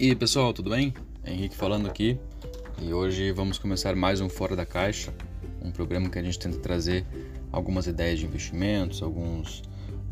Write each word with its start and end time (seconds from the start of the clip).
E 0.00 0.14
pessoal, 0.14 0.52
tudo 0.52 0.70
bem? 0.70 0.94
Henrique 1.26 1.56
falando 1.56 1.88
aqui 1.88 2.16
e 2.80 2.92
hoje 2.92 3.32
vamos 3.32 3.58
começar 3.58 3.96
mais 3.96 4.20
um 4.20 4.28
Fora 4.28 4.54
da 4.54 4.64
Caixa, 4.64 5.12
um 5.60 5.72
programa 5.72 6.08
que 6.08 6.16
a 6.16 6.22
gente 6.22 6.38
tenta 6.38 6.56
trazer 6.58 7.04
algumas 7.50 7.88
ideias 7.88 8.20
de 8.20 8.24
investimentos, 8.24 9.02
alguns 9.02 9.60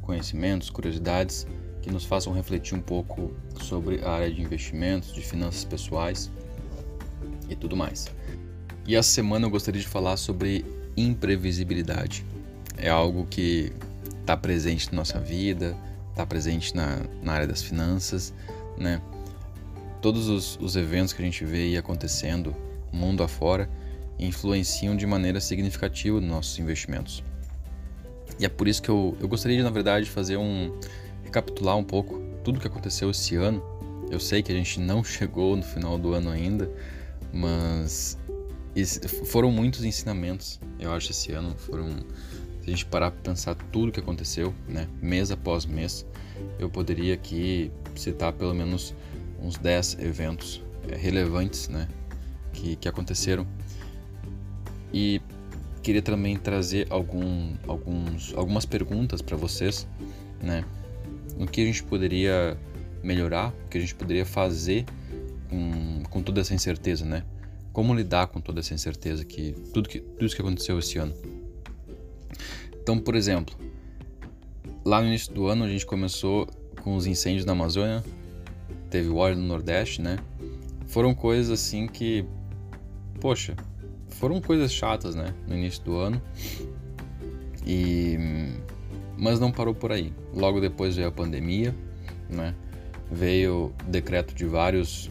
conhecimentos, 0.03 0.71
curiosidades 0.71 1.46
que 1.83 1.88
nos 1.88 2.04
façam 2.04 2.33
refletir 2.33 2.74
um 2.74 2.81
pouco 2.81 3.33
sobre 3.63 4.01
a 4.04 4.10
área 4.10 4.28
de 4.28 4.42
investimentos, 4.42 5.14
de 5.14 5.21
finanças 5.21 5.63
pessoais 5.63 6.32
e 7.49 7.55
tudo 7.55 7.77
mais. 7.77 8.10
E 8.88 8.96
essa 8.96 9.09
semana 9.09 9.46
eu 9.46 9.50
gostaria 9.50 9.81
de 9.81 9.87
falar 9.87 10.17
sobre 10.17 10.64
imprevisibilidade. 10.96 12.27
É 12.77 12.91
algo 12.91 13.24
que 13.24 13.73
está 14.21 14.37
presente 14.37 14.91
na 14.91 14.96
nossa 14.96 15.21
vida, 15.21 15.77
está 16.10 16.27
presente 16.27 16.74
na, 16.74 17.02
na 17.23 17.34
área 17.34 17.46
das 17.46 17.62
finanças, 17.62 18.34
né? 18.77 19.00
Todos 20.06 20.28
os, 20.28 20.56
os 20.62 20.77
eventos 20.77 21.12
que 21.12 21.20
a 21.20 21.24
gente 21.24 21.45
vê 21.45 21.62
aí 21.62 21.77
acontecendo 21.77 22.55
mundo 22.92 23.24
afora 23.24 23.69
influenciam 24.20 24.97
de 24.97 25.05
maneira 25.05 25.41
significativa 25.41 26.20
nos 26.20 26.30
nossos 26.30 26.59
investimentos. 26.60 27.24
E 28.38 28.45
é 28.45 28.48
por 28.48 28.69
isso 28.69 28.80
que 28.80 28.88
eu, 28.88 29.16
eu 29.19 29.27
gostaria, 29.27 29.56
de, 29.56 29.64
na 29.64 29.70
verdade, 29.70 30.09
fazer 30.09 30.37
um. 30.37 30.78
recapitular 31.24 31.77
um 31.77 31.83
pouco 31.83 32.23
tudo 32.45 32.59
o 32.59 32.61
que 32.61 32.69
aconteceu 32.69 33.11
esse 33.11 33.34
ano. 33.34 33.61
Eu 34.09 34.20
sei 34.20 34.45
que 34.45 34.52
a 34.52 34.55
gente 34.55 34.78
não 34.78 35.02
chegou 35.02 35.56
no 35.56 35.64
final 35.64 35.98
do 35.98 36.14
ano 36.14 36.30
ainda, 36.30 36.70
mas 37.33 38.16
foram 39.25 39.50
muitos 39.50 39.84
ensinamentos, 39.84 40.61
eu 40.78 40.92
acho, 40.92 41.11
esse 41.11 41.33
ano. 41.33 41.52
Foram. 41.56 41.88
Se 42.61 42.69
a 42.69 42.70
gente 42.70 42.86
parar 42.86 43.11
para 43.11 43.33
pensar 43.33 43.56
tudo 43.73 43.88
o 43.88 43.92
que 43.92 43.98
aconteceu, 43.98 44.55
né, 44.69 44.86
mês 45.02 45.33
após 45.33 45.66
mês, 45.66 46.06
eu 46.61 46.70
poderia 46.70 47.14
aqui 47.14 47.73
citar 47.97 48.33
pelo 48.33 48.55
menos 48.55 48.95
uns 49.41 49.59
10 49.59 49.98
eventos 50.01 50.62
é, 50.89 50.97
relevantes, 50.97 51.69
né, 51.69 51.89
que, 52.53 52.77
que 52.77 52.89
aconteceram. 52.89 53.47
E 54.92 55.20
queria 55.83 56.03
também 56.03 56.37
trazer 56.37 56.87
algum, 56.91 57.55
alguns, 57.69 58.34
algumas 58.34 58.64
perguntas 58.64 59.23
para 59.23 59.37
vocês, 59.37 59.87
né? 60.42 60.64
No 61.39 61.47
que 61.47 61.61
a 61.61 61.64
gente 61.64 61.83
poderia 61.84 62.59
melhorar, 63.03 63.53
o 63.64 63.69
que 63.69 63.79
a 63.79 63.81
gente 63.81 63.95
poderia 63.95 64.27
fazer 64.27 64.84
com, 65.48 66.03
com 66.11 66.23
toda 66.23 66.41
essa 66.41 66.55
incerteza, 66.55 67.05
né? 67.05 67.25
Como 67.73 67.95
lidar 67.95 68.27
com 68.29 68.41
toda 68.41 68.61
essa 68.61 68.75
incerteza 68.75 69.25
que 69.25 69.53
tudo 69.73 69.89
que 69.89 70.01
tudo 70.01 70.25
isso 70.25 70.34
que 70.34 70.42
aconteceu 70.42 70.79
esse 70.79 70.98
ano. 70.98 71.14
Então, 72.83 72.98
por 72.98 73.14
exemplo, 73.14 73.55
lá 74.84 75.01
no 75.01 75.09
início 75.09 75.33
do 75.33 75.47
ano 75.47 75.64
a 75.64 75.69
gente 75.69 75.84
começou 75.84 76.48
com 76.83 76.97
os 76.97 77.07
incêndios 77.07 77.45
na 77.45 77.53
Amazônia, 77.53 78.03
teve 78.91 79.09
o 79.09 79.17
óleo 79.17 79.37
no 79.37 79.47
Nordeste, 79.47 80.01
né? 80.01 80.19
Foram 80.87 81.15
coisas 81.15 81.51
assim 81.51 81.87
que, 81.87 82.25
poxa, 83.20 83.56
foram 84.09 84.41
coisas 84.41 84.73
chatas, 84.73 85.15
né, 85.15 85.34
no 85.47 85.55
início 85.55 85.83
do 85.83 85.97
ano. 85.97 86.23
E 87.67 88.19
mas 89.19 89.41
não 89.41 89.51
parou 89.51 89.75
por 89.75 89.91
aí. 89.91 90.12
Logo 90.34 90.61
depois 90.61 90.97
veio 90.97 91.09
a 91.09 91.12
pandemia, 91.12 91.75
né? 92.29 92.55
Veio 93.11 93.73
decreto 93.87 94.34
de 94.34 94.45
vários 94.45 95.11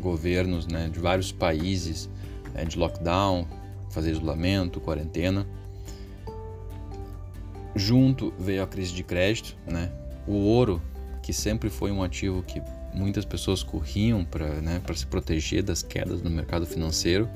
governos, 0.00 0.66
né, 0.66 0.90
de 0.92 0.98
vários 0.98 1.32
países, 1.32 2.10
né, 2.52 2.64
de 2.64 2.78
lockdown, 2.78 3.46
fazer 3.90 4.10
isolamento, 4.10 4.80
quarentena. 4.80 5.46
Junto 7.74 8.32
veio 8.38 8.62
a 8.62 8.66
crise 8.66 8.92
de 8.92 9.02
crédito, 9.02 9.56
né? 9.66 9.90
O 10.26 10.34
ouro, 10.34 10.82
que 11.22 11.32
sempre 11.32 11.70
foi 11.70 11.90
um 11.90 12.02
ativo 12.02 12.42
que 12.42 12.60
muitas 12.96 13.24
pessoas 13.24 13.62
corriam 13.62 14.24
para 14.24 14.46
né, 14.60 14.80
se 14.94 15.06
proteger 15.06 15.62
das 15.62 15.82
quedas 15.82 16.22
no 16.22 16.30
mercado 16.30 16.66
financeiro, 16.66 17.28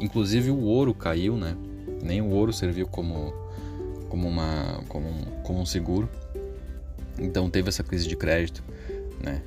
Inclusive 0.00 0.50
o 0.50 0.60
ouro 0.60 0.92
caiu, 0.92 1.36
né? 1.36 1.56
Nem 2.02 2.20
o 2.20 2.30
ouro 2.30 2.52
serviu 2.52 2.86
como, 2.86 3.32
como, 4.08 4.28
uma, 4.28 4.82
como, 4.88 5.08
um, 5.08 5.24
como 5.42 5.60
um 5.60 5.66
seguro. 5.66 6.08
Então 7.18 7.48
teve 7.48 7.68
essa 7.68 7.82
crise 7.82 8.08
de 8.08 8.16
crédito, 8.16 8.62
né? 9.22 9.42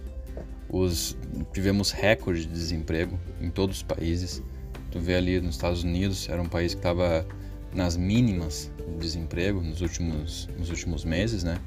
Os, 0.69 1.17
tivemos 1.53 1.91
recorde 1.91 2.45
de 2.45 2.51
desemprego 2.51 3.19
em 3.41 3.49
todos 3.49 3.77
os 3.77 3.83
países. 3.83 4.41
Tu 4.89 4.99
vê 4.99 5.15
ali 5.15 5.39
nos 5.41 5.55
Estados 5.55 5.83
Unidos, 5.83 6.29
era 6.29 6.41
um 6.41 6.47
país 6.47 6.73
que 6.73 6.79
estava 6.79 7.25
nas 7.73 7.97
mínimas 7.97 8.71
de 8.87 8.97
desemprego 8.97 9.61
nos 9.61 9.81
últimos, 9.81 10.49
nos 10.57 10.69
últimos 10.69 11.03
meses, 11.03 11.43
né? 11.43 11.59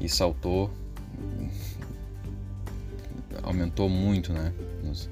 E 0.00 0.08
saltou, 0.08 0.70
aumentou 3.42 3.88
muito, 3.88 4.32
né? 4.32 4.52
Nos, 4.82 5.08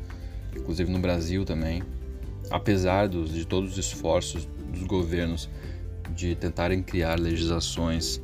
inclusive 0.55 0.91
no 0.91 0.99
Brasil 0.99 1.45
também 1.45 1.83
apesar 2.51 3.09
dos, 3.09 3.33
de 3.33 3.45
todos 3.45 3.73
os 3.73 3.79
esforços 3.79 4.49
dos 4.73 4.83
governos 4.85 5.49
de 6.15 6.35
tentarem 6.35 6.83
criar 6.83 7.19
legislações 7.19 8.21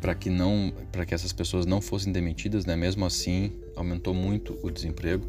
para 0.00 0.14
que 0.14 0.28
não 0.28 0.72
para 0.92 1.06
que 1.06 1.14
essas 1.14 1.32
pessoas 1.32 1.64
não 1.64 1.80
fossem 1.80 2.12
demitidas, 2.12 2.66
né? 2.66 2.76
Mesmo 2.76 3.04
assim, 3.04 3.52
aumentou 3.74 4.12
muito 4.12 4.58
o 4.62 4.70
desemprego. 4.70 5.26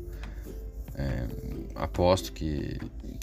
É, 0.97 1.27
aposto 1.75 2.31
que 2.31 2.77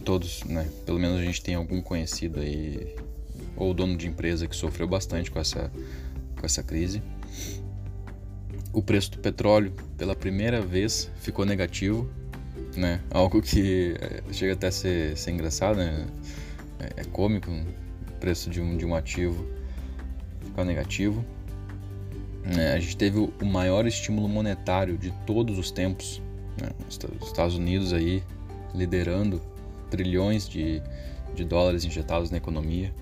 todos, 0.04 0.44
né? 0.44 0.68
Pelo 0.86 0.98
menos 0.98 1.18
a 1.18 1.22
gente 1.22 1.42
tem 1.42 1.54
algum 1.54 1.80
conhecido 1.80 2.40
aí 2.40 2.94
ou 3.56 3.72
dono 3.74 3.96
de 3.96 4.06
empresa 4.06 4.46
que 4.46 4.56
sofreu 4.56 4.86
bastante 4.86 5.30
com 5.30 5.38
essa 5.38 5.70
com 6.38 6.46
essa 6.46 6.62
crise. 6.62 7.02
O 8.72 8.82
preço 8.82 9.12
do 9.12 9.18
petróleo, 9.18 9.72
pela 9.96 10.14
primeira 10.14 10.60
vez, 10.60 11.10
ficou 11.20 11.44
negativo 11.44 12.08
né? 12.76 13.00
Algo 13.10 13.42
que 13.42 13.94
é, 14.00 14.32
chega 14.32 14.54
até 14.54 14.68
a 14.68 14.72
ser, 14.72 15.16
ser 15.16 15.30
engraçado, 15.30 15.76
né? 15.76 16.06
É, 16.78 17.00
é 17.00 17.04
cômico 17.04 17.50
o 17.50 18.12
preço 18.20 18.50
de 18.50 18.60
um, 18.60 18.76
de 18.76 18.84
um 18.84 18.94
ativo 18.94 19.46
ficar 20.40 20.64
negativo. 20.64 21.24
É, 22.58 22.72
a 22.72 22.80
gente 22.80 22.96
teve 22.96 23.18
o 23.18 23.44
maior 23.44 23.86
estímulo 23.86 24.28
monetário 24.28 24.98
de 24.98 25.12
todos 25.26 25.58
os 25.58 25.70
tempos. 25.70 26.20
Né? 26.60 26.70
Os 26.88 27.26
Estados 27.26 27.56
Unidos 27.56 27.92
aí 27.92 28.22
liderando 28.74 29.40
trilhões 29.90 30.48
de, 30.48 30.82
de 31.34 31.44
dólares 31.44 31.84
injetados 31.84 32.30
na 32.30 32.38
economia. 32.38 32.92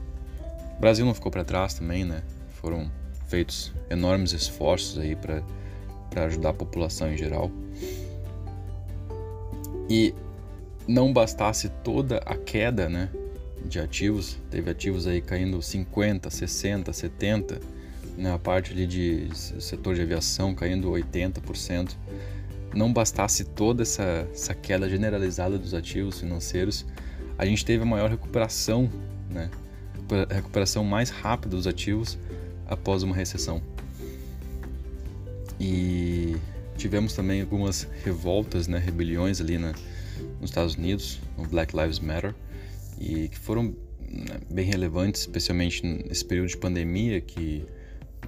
O 0.77 0.81
Brasil 0.81 1.05
não 1.07 1.15
ficou 1.15 1.31
para 1.31 1.45
trás 1.45 1.75
também, 1.75 2.05
né? 2.05 2.23
Foram 2.61 2.91
feitos 3.31 3.73
enormes 3.89 4.33
esforços 4.33 4.99
aí 4.99 5.15
para 5.15 5.43
ajudar 6.25 6.51
a 6.51 6.55
população 6.55 7.13
em 7.13 7.17
geral. 7.17 7.51
E 9.89 10.13
não 10.87 11.13
bastasse 11.13 11.69
toda 11.85 12.19
a 12.19 12.37
queda 12.37 12.89
né, 12.89 13.09
de 13.65 13.79
ativos, 13.79 14.37
teve 14.51 14.71
ativos 14.71 15.07
aí 15.07 15.21
caindo 15.21 15.63
50, 15.63 16.29
60, 16.29 16.93
70, 16.93 17.61
né, 18.19 18.33
a 18.33 18.39
parte 18.39 18.73
ali 18.73 18.87
de 18.87 19.29
setor 19.35 19.95
de 19.95 20.03
aviação 20.03 20.55
caindo 20.55 20.91
80%. 20.91 21.93
Não 22.75 22.93
bastasse 22.93 23.45
toda 23.45 23.83
essa, 23.83 24.29
essa 24.33 24.55
queda 24.55 24.89
generalizada 24.89 25.57
dos 25.57 25.75
ativos 25.75 26.21
financeiros, 26.21 26.85
a 27.39 27.47
gente 27.47 27.65
teve 27.65 27.83
a 27.83 27.87
maior 27.87 28.11
recuperação, 28.11 28.91
né, 29.29 29.51
recuperação 30.29 30.85
mais 30.85 31.11
rápida 31.11 31.57
dos 31.57 31.67
ativos 31.67 32.19
após 32.71 33.03
uma 33.03 33.15
recessão. 33.15 33.61
E 35.59 36.37
tivemos 36.79 37.13
também 37.13 37.43
algumas 37.43 37.87
revoltas, 38.03 38.67
né, 38.67 38.79
rebeliões 38.79 39.41
ali 39.41 39.59
na, 39.59 39.73
nos 40.41 40.51
Estados 40.51 40.75
Unidos, 40.75 41.21
no 41.37 41.47
Black 41.47 41.77
Lives 41.77 41.99
Matter, 41.99 42.35
e 42.99 43.29
que 43.29 43.39
foram 43.39 43.75
né, 44.01 44.41
bem 44.51 44.65
relevantes, 44.65 45.23
especialmente 45.23 45.85
nesse 45.85 46.25
período 46.25 46.49
de 46.49 46.57
pandemia 46.57 47.21
que 47.21 47.67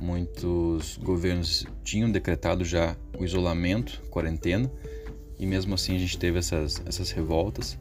muitos 0.00 0.98
governos 0.98 1.64
tinham 1.82 2.10
decretado 2.10 2.64
já 2.64 2.96
o 3.18 3.24
isolamento, 3.24 4.02
quarentena, 4.10 4.70
e 5.38 5.46
mesmo 5.46 5.74
assim 5.74 5.96
a 5.96 5.98
gente 5.98 6.18
teve 6.18 6.38
essas, 6.38 6.82
essas 6.84 7.10
revoltas. 7.10 7.78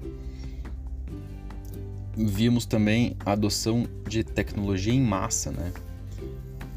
Vimos 2.15 2.65
também 2.65 3.15
a 3.25 3.33
adoção 3.33 3.85
de 4.07 4.23
tecnologia 4.23 4.93
em 4.93 5.01
massa, 5.01 5.51
né? 5.51 5.71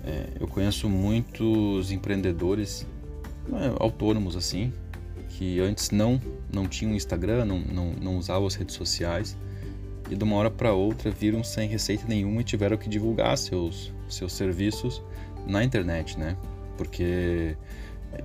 É, 0.06 0.26
eu 0.38 0.46
conheço 0.46 0.88
muitos 0.88 1.90
empreendedores 1.90 2.86
é, 3.52 3.74
autônomos 3.80 4.36
assim, 4.36 4.72
que 5.30 5.60
antes 5.60 5.90
não 5.90 6.20
não 6.52 6.66
tinham 6.68 6.94
Instagram, 6.94 7.44
não, 7.44 7.58
não, 7.58 7.92
não 7.92 8.18
usavam 8.18 8.46
as 8.46 8.54
redes 8.54 8.74
sociais 8.74 9.36
e 10.10 10.14
de 10.14 10.22
uma 10.22 10.36
hora 10.36 10.50
para 10.50 10.72
outra 10.72 11.10
viram 11.10 11.42
sem 11.42 11.68
receita 11.68 12.04
nenhuma 12.06 12.42
e 12.42 12.44
tiveram 12.44 12.76
que 12.76 12.88
divulgar 12.88 13.36
seus 13.38 13.92
seus 14.08 14.32
serviços 14.32 15.02
na 15.46 15.64
internet, 15.64 16.18
né? 16.18 16.36
Porque 16.76 17.56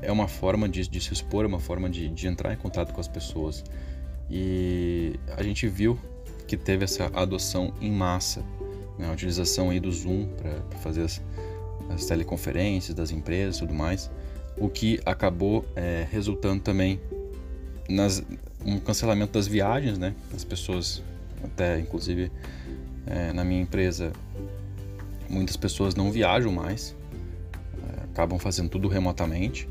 é 0.01 0.11
uma 0.11 0.27
forma 0.27 0.67
de, 0.67 0.87
de 0.87 1.01
se 1.01 1.13
expor, 1.13 1.45
é 1.45 1.47
uma 1.47 1.59
forma 1.59 1.89
de, 1.89 2.09
de 2.09 2.27
entrar 2.27 2.53
em 2.53 2.57
contato 2.57 2.93
com 2.93 2.99
as 2.99 3.07
pessoas. 3.07 3.63
E 4.29 5.19
a 5.35 5.41
gente 5.41 5.67
viu 5.67 5.97
que 6.47 6.55
teve 6.55 6.83
essa 6.83 7.05
adoção 7.13 7.73
em 7.81 7.91
massa, 7.91 8.43
né? 8.97 9.07
a 9.07 9.11
utilização 9.11 9.69
aí 9.69 9.79
do 9.79 9.91
Zoom 9.91 10.27
para 10.37 10.79
fazer 10.79 11.03
as, 11.03 11.21
as 11.89 12.05
teleconferências 12.05 12.95
das 12.95 13.11
empresas 13.11 13.57
e 13.57 13.59
tudo 13.59 13.73
mais 13.73 14.09
o 14.59 14.69
que 14.69 14.99
acabou 15.05 15.65
é, 15.75 16.05
resultando 16.11 16.61
também 16.61 16.99
nas, 17.87 18.23
um 18.63 18.79
cancelamento 18.79 19.33
das 19.33 19.47
viagens, 19.47 19.97
né? 19.97 20.13
As 20.35 20.43
pessoas, 20.43 21.01
até 21.43 21.79
inclusive 21.79 22.31
é, 23.07 23.31
na 23.31 23.43
minha 23.43 23.61
empresa, 23.61 24.11
muitas 25.29 25.55
pessoas 25.55 25.95
não 25.95 26.11
viajam 26.11 26.51
mais, 26.51 26.95
é, 27.87 28.03
acabam 28.03 28.37
fazendo 28.37 28.69
tudo 28.69 28.87
remotamente, 28.87 29.67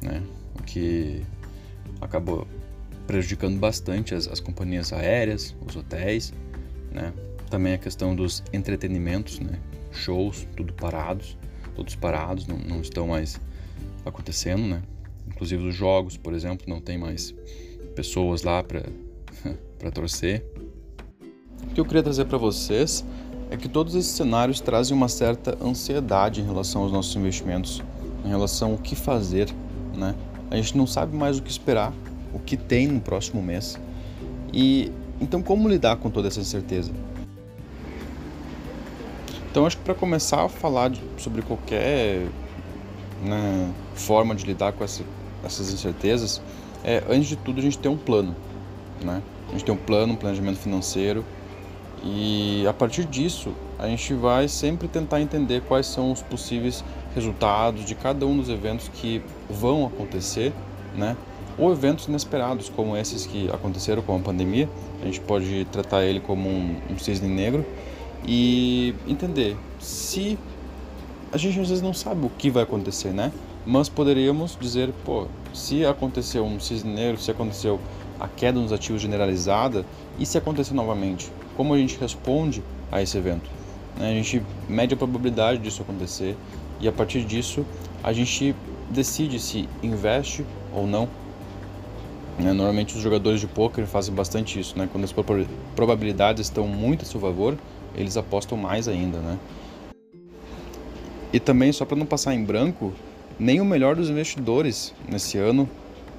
né? 0.00 0.22
O 0.54 0.62
que 0.62 1.22
acabou 2.00 2.46
prejudicando 3.06 3.58
bastante 3.58 4.14
as, 4.14 4.28
as 4.28 4.38
companhias 4.38 4.92
aéreas, 4.92 5.54
os 5.66 5.74
hotéis, 5.74 6.32
né? 6.92 7.12
Também 7.50 7.74
a 7.74 7.78
questão 7.78 8.14
dos 8.14 8.42
entretenimentos, 8.52 9.40
né? 9.40 9.58
Shows, 9.92 10.46
tudo 10.56 10.72
parados, 10.72 11.36
todos 11.74 11.94
parados, 11.94 12.46
não, 12.46 12.58
não 12.58 12.80
estão 12.80 13.06
mais 13.06 13.40
acontecendo, 14.04 14.66
né? 14.66 14.82
Inclusive 15.28 15.66
os 15.66 15.74
jogos, 15.74 16.16
por 16.16 16.34
exemplo, 16.34 16.66
não 16.68 16.80
tem 16.80 16.98
mais 16.98 17.34
pessoas 17.94 18.42
lá 18.42 18.62
para 18.62 18.82
torcer. 19.92 20.44
O 21.64 21.74
que 21.74 21.80
eu 21.80 21.84
queria 21.84 22.02
trazer 22.02 22.24
para 22.26 22.38
vocês 22.38 23.04
é 23.50 23.56
que 23.56 23.68
todos 23.68 23.94
esses 23.94 24.12
cenários 24.12 24.60
trazem 24.60 24.96
uma 24.96 25.08
certa 25.08 25.56
ansiedade 25.62 26.40
em 26.40 26.44
relação 26.44 26.82
aos 26.82 26.92
nossos 26.92 27.14
investimentos, 27.16 27.82
em 28.24 28.28
relação 28.28 28.72
ao 28.72 28.78
que 28.78 28.96
fazer, 28.96 29.48
né? 29.94 30.14
A 30.50 30.56
gente 30.56 30.76
não 30.76 30.86
sabe 30.86 31.16
mais 31.16 31.38
o 31.38 31.42
que 31.42 31.50
esperar, 31.50 31.92
o 32.32 32.38
que 32.38 32.56
tem 32.56 32.86
no 32.86 33.00
próximo 33.00 33.42
mês. 33.42 33.78
E 34.52 34.90
então 35.20 35.42
como 35.42 35.68
lidar 35.68 35.96
com 35.96 36.10
toda 36.10 36.28
essa 36.28 36.40
incerteza? 36.40 36.92
Então 39.52 39.66
acho 39.66 39.76
que 39.76 39.84
para 39.84 39.94
começar 39.94 40.46
a 40.46 40.48
falar 40.48 40.88
de, 40.88 40.98
sobre 41.18 41.42
qualquer 41.42 42.26
né, 43.22 43.70
forma 43.94 44.34
de 44.34 44.46
lidar 44.46 44.72
com 44.72 44.82
essa, 44.82 45.02
essas 45.44 45.70
incertezas, 45.70 46.40
é, 46.82 47.04
antes 47.06 47.28
de 47.28 47.36
tudo 47.36 47.58
a 47.58 47.62
gente 47.62 47.76
tem 47.76 47.92
um 47.92 47.96
plano, 47.98 48.34
né? 49.04 49.20
A 49.48 49.52
gente 49.52 49.62
tem 49.66 49.74
um 49.74 49.78
plano, 49.78 50.14
um 50.14 50.16
planejamento 50.16 50.58
financeiro 50.58 51.22
e 52.02 52.64
a 52.66 52.72
partir 52.72 53.04
disso 53.04 53.52
a 53.78 53.86
gente 53.88 54.14
vai 54.14 54.48
sempre 54.48 54.88
tentar 54.88 55.20
entender 55.20 55.60
quais 55.68 55.86
são 55.86 56.12
os 56.12 56.22
possíveis 56.22 56.82
resultados 57.14 57.84
de 57.84 57.94
cada 57.94 58.24
um 58.24 58.38
dos 58.38 58.48
eventos 58.48 58.88
que 58.88 59.22
vão 59.50 59.84
acontecer, 59.84 60.50
né? 60.96 61.14
Ou 61.58 61.70
eventos 61.70 62.08
inesperados 62.08 62.70
como 62.70 62.96
esses 62.96 63.26
que 63.26 63.50
aconteceram 63.50 64.00
com 64.00 64.16
a 64.16 64.18
pandemia, 64.18 64.66
a 65.02 65.04
gente 65.04 65.20
pode 65.20 65.66
tratar 65.70 66.04
ele 66.04 66.20
como 66.20 66.48
um, 66.48 66.80
um 66.88 66.98
cisne 66.98 67.28
negro 67.28 67.66
e 68.26 68.94
entender 69.06 69.56
se 69.78 70.38
a 71.32 71.36
gente 71.36 71.58
às 71.58 71.68
vezes 71.68 71.82
não 71.82 71.94
sabe 71.94 72.26
o 72.26 72.30
que 72.30 72.50
vai 72.50 72.62
acontecer, 72.62 73.10
né? 73.10 73.32
Mas 73.64 73.88
poderíamos 73.88 74.56
dizer, 74.60 74.92
pô, 75.04 75.26
se 75.54 75.84
aconteceu 75.86 76.44
um 76.44 76.58
cisne 76.60 76.92
negro, 76.92 77.20
se 77.20 77.30
aconteceu 77.30 77.80
a 78.18 78.28
queda 78.28 78.60
nos 78.60 78.72
ativos 78.72 79.00
generalizada 79.00 79.84
e 80.18 80.26
se 80.26 80.36
acontecer 80.36 80.74
novamente, 80.74 81.30
como 81.56 81.74
a 81.74 81.78
gente 81.78 81.98
responde 81.98 82.62
a 82.90 83.00
esse 83.00 83.16
evento? 83.16 83.48
Né? 83.98 84.10
A 84.10 84.14
gente 84.14 84.42
mede 84.68 84.94
a 84.94 84.96
probabilidade 84.96 85.58
disso 85.58 85.82
acontecer 85.82 86.36
e 86.80 86.88
a 86.88 86.92
partir 86.92 87.24
disso 87.24 87.64
a 88.02 88.12
gente 88.12 88.54
decide 88.90 89.38
se 89.38 89.68
investe 89.82 90.44
ou 90.72 90.86
não. 90.86 91.08
Né? 92.38 92.52
Normalmente 92.52 92.96
os 92.96 93.02
jogadores 93.02 93.40
de 93.40 93.46
poker 93.46 93.86
fazem 93.86 94.14
bastante 94.14 94.58
isso, 94.58 94.76
né? 94.78 94.88
Quando 94.90 95.04
as 95.04 95.14
probabilidades 95.74 96.46
estão 96.46 96.66
muito 96.66 97.02
a 97.02 97.04
seu 97.04 97.20
favor, 97.20 97.56
eles 97.94 98.16
apostam 98.16 98.56
mais 98.58 98.88
ainda, 98.88 99.18
né? 99.18 99.38
E 101.32 101.40
também 101.40 101.72
só 101.72 101.84
para 101.84 101.96
não 101.96 102.06
passar 102.06 102.34
em 102.34 102.44
branco, 102.44 102.92
nem 103.38 103.60
o 103.60 103.64
melhor 103.64 103.96
dos 103.96 104.10
investidores 104.10 104.94
nesse 105.08 105.38
ano 105.38 105.68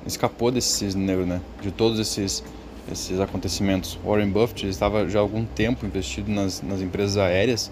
escapou 0.06 0.52
desse 0.52 0.70
cisne 0.70 1.06
negro, 1.06 1.26
né? 1.26 1.42
De 1.62 1.72
todos 1.72 2.00
esses 2.00 2.44
esses 2.92 3.20
acontecimentos. 3.20 3.98
Warren 4.04 4.30
Buffett 4.30 4.68
estava 4.68 5.08
já 5.08 5.20
há 5.20 5.22
algum 5.22 5.46
tempo 5.46 5.86
investido 5.86 6.30
nas, 6.32 6.62
nas 6.62 6.82
empresas 6.82 7.18
aéreas 7.18 7.72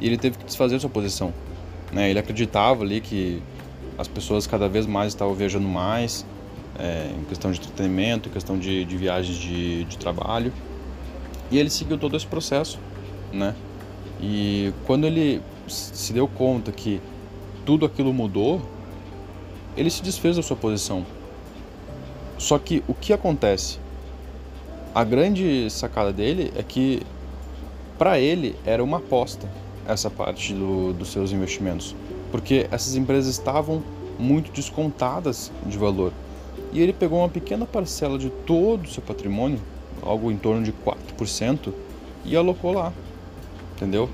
e 0.00 0.06
ele 0.06 0.16
teve 0.16 0.38
que 0.38 0.44
desfazer 0.44 0.78
sua 0.80 0.90
posição. 0.90 1.32
Né? 1.92 2.10
Ele 2.10 2.18
acreditava 2.18 2.82
ali 2.82 3.00
que 3.00 3.42
as 3.98 4.08
pessoas 4.08 4.46
cada 4.46 4.68
vez 4.68 4.86
mais 4.86 5.08
estavam 5.08 5.34
viajando 5.34 5.68
mais, 5.68 6.24
é, 6.78 7.10
em 7.18 7.24
questão 7.24 7.50
de 7.50 7.60
entretenimento, 7.60 8.28
em 8.28 8.32
questão 8.32 8.58
de, 8.58 8.84
de 8.84 8.96
viagens 8.96 9.36
de, 9.36 9.84
de 9.84 9.98
trabalho. 9.98 10.52
E 11.50 11.58
ele 11.58 11.68
seguiu 11.68 11.98
todo 11.98 12.16
esse 12.16 12.26
processo, 12.26 12.78
né? 13.32 13.54
E 14.20 14.72
quando 14.86 15.06
ele 15.06 15.40
se 15.68 16.12
deu 16.12 16.28
conta 16.28 16.70
que 16.70 17.00
tudo 17.64 17.86
aquilo 17.86 18.12
mudou, 18.12 18.60
ele 19.76 19.90
se 19.90 20.02
desfez 20.02 20.36
da 20.36 20.42
sua 20.42 20.56
posição. 20.56 21.04
Só 22.38 22.58
que 22.58 22.82
o 22.86 22.94
que 22.94 23.12
acontece? 23.12 23.78
A 24.94 25.04
grande 25.04 25.70
sacada 25.70 26.12
dele 26.12 26.52
é 26.56 26.62
que 26.62 27.02
para 27.98 28.18
ele 28.18 28.56
era 28.64 28.82
uma 28.82 28.98
aposta 28.98 29.48
essa 29.86 30.10
parte 30.10 30.52
do, 30.52 30.92
dos 30.92 31.08
seus 31.08 31.32
investimentos, 31.32 31.94
porque 32.30 32.66
essas 32.70 32.94
empresas 32.94 33.30
estavam 33.30 33.82
muito 34.18 34.52
descontadas 34.52 35.50
de 35.66 35.76
valor. 35.76 36.12
E 36.72 36.80
ele 36.80 36.92
pegou 36.92 37.18
uma 37.18 37.28
pequena 37.28 37.66
parcela 37.66 38.18
de 38.18 38.30
todo 38.30 38.84
o 38.84 38.88
seu 38.88 39.02
patrimônio, 39.02 39.60
algo 40.02 40.30
em 40.30 40.36
torno 40.36 40.62
de 40.62 40.72
4%, 40.72 41.72
e 42.24 42.36
alocou 42.36 42.72
lá. 42.72 42.92
Entendeu? 43.82 44.08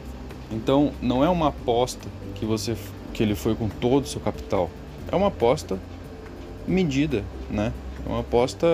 Então, 0.50 0.92
não 1.02 1.22
é 1.22 1.28
uma 1.28 1.48
aposta 1.48 2.08
que 2.36 2.46
você 2.46 2.74
que 3.12 3.22
ele 3.22 3.34
foi 3.34 3.54
com 3.54 3.68
todo 3.68 4.04
o 4.04 4.06
seu 4.06 4.18
capital. 4.18 4.70
É 5.12 5.14
uma 5.14 5.26
aposta 5.26 5.78
medida, 6.66 7.22
né? 7.50 7.70
É 8.06 8.08
uma 8.08 8.20
aposta 8.20 8.66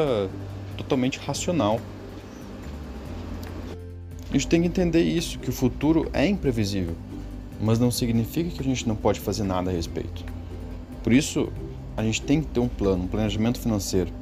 totalmente 0.77 1.19
racional. 1.19 1.81
A 4.31 4.33
gente 4.35 4.47
tem 4.47 4.61
que 4.63 4.69
entender 4.69 5.03
isso, 5.03 5.41
que 5.41 5.51
o 5.51 5.53
futuro 5.53 6.09
é 6.13 6.25
imprevisível, 6.29 6.95
mas 7.61 7.81
não 7.81 7.91
significa 7.91 8.51
que 8.51 8.61
a 8.61 8.65
gente 8.65 8.87
não 8.87 8.95
pode 8.95 9.19
fazer 9.19 9.43
nada 9.43 9.73
a 9.73 9.75
respeito. 9.75 10.25
Por 11.03 11.13
isso, 11.13 11.49
a 11.97 12.05
gente 12.05 12.23
tem 12.23 12.41
que 12.41 12.47
ter 12.47 12.61
um 12.61 12.69
plano, 12.69 13.03
um 13.03 13.09
planejamento 13.09 13.59
financeiro. 13.59 14.13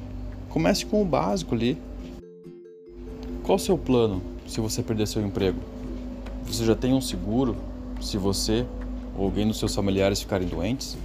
Comece 0.48 0.86
com 0.86 1.02
o 1.02 1.04
básico 1.04 1.54
ali. 1.54 1.76
Qual 3.42 3.56
o 3.56 3.58
seu 3.58 3.76
plano 3.76 4.22
se 4.46 4.58
você 4.58 4.82
perder 4.82 5.06
seu 5.06 5.20
emprego? 5.20 5.71
Você 6.52 6.66
já 6.66 6.74
tem 6.74 6.92
um 6.92 7.00
seguro 7.00 7.56
se 7.98 8.18
você 8.18 8.66
ou 9.16 9.24
alguém 9.24 9.48
dos 9.48 9.58
seus 9.58 9.74
familiares 9.74 10.20
ficarem 10.20 10.46
doentes? 10.46 10.98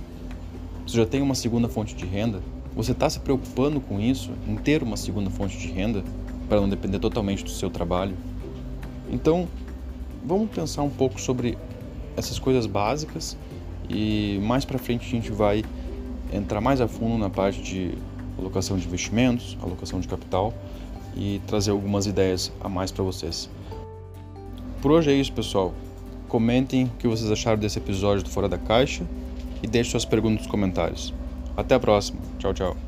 Você 0.85 0.97
já 0.97 1.05
tem 1.05 1.21
uma 1.21 1.35
segunda 1.35 1.69
fonte 1.69 1.95
de 1.95 2.05
renda? 2.05 2.41
Você 2.75 2.91
está 2.91 3.09
se 3.09 3.21
preocupando 3.21 3.79
com 3.79 3.97
isso, 3.97 4.29
em 4.45 4.57
ter 4.57 4.83
uma 4.83 4.97
segunda 4.97 5.29
fonte 5.29 5.57
de 5.57 5.69
renda, 5.69 6.03
para 6.49 6.59
não 6.59 6.67
depender 6.67 6.99
totalmente 6.99 7.45
do 7.45 7.49
seu 7.49 7.69
trabalho? 7.69 8.13
Então, 9.09 9.47
vamos 10.25 10.49
pensar 10.49 10.81
um 10.81 10.89
pouco 10.89 11.19
sobre 11.19 11.57
essas 12.17 12.37
coisas 12.37 12.65
básicas 12.65 13.37
e 13.89 14.41
mais 14.43 14.65
para 14.65 14.77
frente 14.77 15.07
a 15.07 15.09
gente 15.09 15.31
vai 15.31 15.63
entrar 16.33 16.59
mais 16.59 16.81
a 16.81 16.89
fundo 16.89 17.17
na 17.17 17.29
parte 17.29 17.61
de 17.61 17.97
alocação 18.37 18.77
de 18.77 18.85
investimentos, 18.85 19.57
alocação 19.63 20.01
de 20.01 20.09
capital 20.09 20.53
e 21.15 21.39
trazer 21.47 21.71
algumas 21.71 22.05
ideias 22.05 22.51
a 22.59 22.67
mais 22.67 22.91
para 22.91 23.05
vocês. 23.05 23.49
Por 24.87 24.93
hoje 24.93 25.11
é 25.11 25.13
isso, 25.13 25.33
pessoal. 25.33 25.73
Comentem 26.29 26.85
o 26.85 26.89
que 26.97 27.09
vocês 27.09 27.29
acharam 27.29 27.59
desse 27.59 27.77
episódio 27.77 28.23
do 28.23 28.29
Fora 28.29 28.47
da 28.47 28.57
Caixa 28.57 29.03
e 29.61 29.67
deixem 29.67 29.91
suas 29.91 30.05
perguntas 30.05 30.43
nos 30.43 30.47
comentários. 30.47 31.13
Até 31.57 31.75
a 31.75 31.79
próxima. 31.79 32.21
Tchau, 32.39 32.53
tchau. 32.53 32.86